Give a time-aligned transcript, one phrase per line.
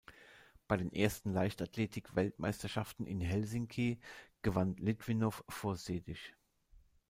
[0.67, 3.99] Bei den ersten Leichtathletik-Weltmeisterschaften in Helsinki
[4.41, 6.33] gewann Litwinow vor Sedych.